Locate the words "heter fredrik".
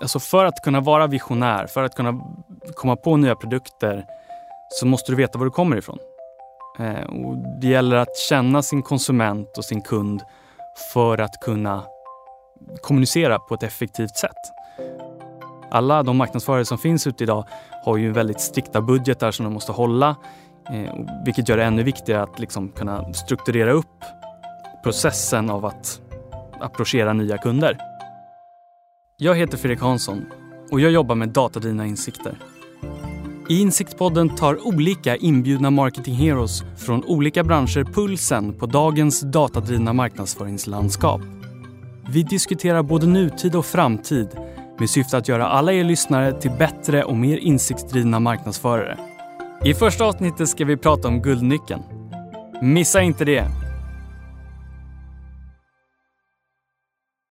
29.34-29.80